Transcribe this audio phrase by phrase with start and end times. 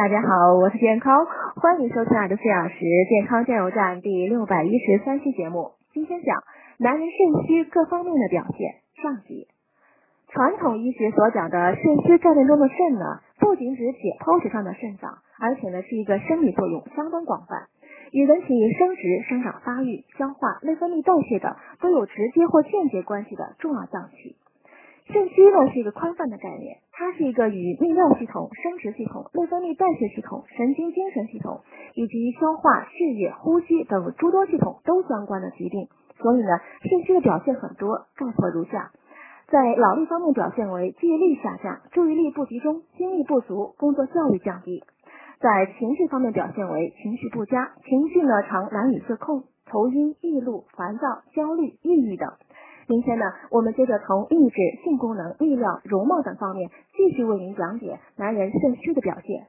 [0.00, 1.26] 大家好，我是健康，
[1.60, 5.72] 欢迎收听二十四小时健康加油站第六百一十三期节目。
[5.92, 6.42] 今天讲
[6.78, 9.48] 男人肾虚各方面的表现上集。
[10.28, 17.68] 传统医学所讲的肾虚概念中的肾呢，不仅指解剖学上的肾脏，而且呢是一个生理作用相当广泛，
[18.10, 24.36] 与人体生殖、生长发育、消化、内分泌代谢的都有直接或间接关系的重要脏器。
[25.12, 31.60] 肾虚呢是一个宽泛的概念，它是一个与泌尿系统、生殖系统、内分泌代谢系统、神经精神系统
[31.94, 35.88] 以及消化、血液、呼吸等诸多系统都相关的疾病。
[36.18, 36.48] 所以呢，
[36.88, 38.92] 肾虚的表现很多，概括如下：
[39.48, 44.84] 在脑力方面表现为记忆力下降、注意力不集中、精力不足、工作效率降低；
[45.40, 52.30] 在情绪方面表现为情绪不佳，情绪呢常难以自控、头晕、易怒、烦躁、焦虑、抑郁等。
[52.90, 59.46] 今天呢，我们接着从意志、性功能、力量、容貌等方面继续为您讲解男人肾虚的表现。